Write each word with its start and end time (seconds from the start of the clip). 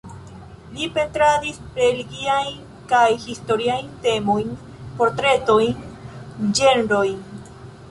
Li 0.77 0.85
pentradis 0.93 1.59
religiajn 1.75 2.55
kaj 2.93 3.03
historiajn 3.27 3.93
temojn, 4.07 4.57
portretojn, 5.03 5.87
ĝenrojn. 6.63 7.17